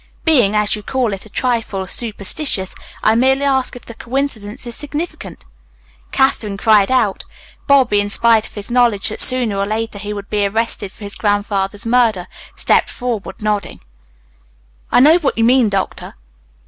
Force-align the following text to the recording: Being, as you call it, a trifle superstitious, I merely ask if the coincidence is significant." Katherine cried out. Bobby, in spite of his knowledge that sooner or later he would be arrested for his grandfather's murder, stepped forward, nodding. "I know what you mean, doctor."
Being, 0.25 0.55
as 0.55 0.75
you 0.75 0.81
call 0.81 1.13
it, 1.13 1.27
a 1.27 1.29
trifle 1.29 1.85
superstitious, 1.85 2.73
I 3.03 3.13
merely 3.13 3.43
ask 3.43 3.75
if 3.75 3.85
the 3.85 3.93
coincidence 3.93 4.65
is 4.65 4.75
significant." 4.75 5.45
Katherine 6.11 6.57
cried 6.57 6.89
out. 6.89 7.23
Bobby, 7.67 7.99
in 7.99 8.09
spite 8.09 8.47
of 8.47 8.55
his 8.55 8.71
knowledge 8.71 9.09
that 9.09 9.21
sooner 9.21 9.55
or 9.59 9.67
later 9.67 9.99
he 9.99 10.11
would 10.11 10.27
be 10.31 10.43
arrested 10.43 10.91
for 10.91 11.03
his 11.03 11.13
grandfather's 11.15 11.85
murder, 11.85 12.25
stepped 12.55 12.89
forward, 12.89 13.43
nodding. 13.43 13.79
"I 14.91 15.01
know 15.01 15.19
what 15.19 15.37
you 15.37 15.43
mean, 15.43 15.69
doctor." 15.69 16.15